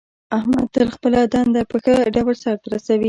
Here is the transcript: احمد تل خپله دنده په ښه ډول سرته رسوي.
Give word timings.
احمد 0.37 0.65
تل 0.75 0.87
خپله 0.95 1.19
دنده 1.33 1.61
په 1.71 1.77
ښه 1.83 1.95
ډول 2.15 2.35
سرته 2.43 2.67
رسوي. 2.73 2.99